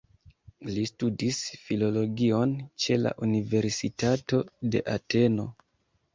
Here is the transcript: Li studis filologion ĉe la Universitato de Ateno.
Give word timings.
Li 0.69 0.85
studis 0.91 1.41
filologion 1.65 2.55
ĉe 2.85 2.99
la 3.03 3.13
Universitato 3.29 4.43
de 4.75 4.85
Ateno. 4.97 5.49